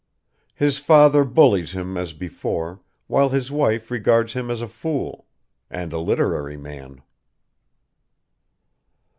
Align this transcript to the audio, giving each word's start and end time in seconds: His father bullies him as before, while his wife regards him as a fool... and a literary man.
His 0.55 0.79
father 0.79 1.23
bullies 1.23 1.73
him 1.73 1.95
as 1.95 2.13
before, 2.13 2.81
while 3.05 3.29
his 3.29 3.51
wife 3.51 3.91
regards 3.91 4.33
him 4.33 4.49
as 4.49 4.59
a 4.59 4.67
fool... 4.67 5.27
and 5.69 5.93
a 5.93 5.99
literary 5.99 6.57
man. 6.57 7.03